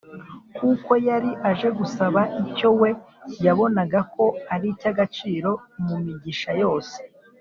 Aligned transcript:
kuko 0.57 0.91
yari 1.07 1.29
aje 1.49 1.67
gusaba 1.79 2.21
icyo 2.43 2.69
we 2.79 2.89
yabonaga 3.45 3.99
ko 4.13 4.25
ari 4.53 4.65
icy’agaciro 4.73 5.51
mu 5.87 5.95
migisha 6.05 6.51
yose 6.61 6.97